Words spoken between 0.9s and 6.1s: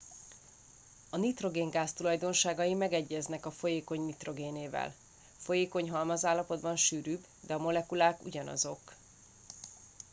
a nitrogéngáz tulajdonságai megegyeznek a folyékony nitrogénével folyékony